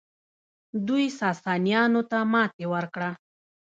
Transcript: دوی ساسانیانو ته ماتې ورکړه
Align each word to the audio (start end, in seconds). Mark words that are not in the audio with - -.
دوی 0.87 1.05
ساسانیانو 1.19 2.01
ته 2.09 2.19
ماتې 2.31 2.65
ورکړه 2.73 3.09